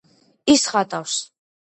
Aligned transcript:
ის 0.53 0.63
ხატავს 0.71 1.19